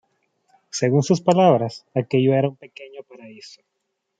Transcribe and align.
Según 0.71 1.03
sus 1.03 1.21
palabras, 1.21 1.85
aquello 1.93 2.33
era 2.33 2.49
un 2.49 2.55
pequeño 2.55 3.03
paraíso. 3.03 3.61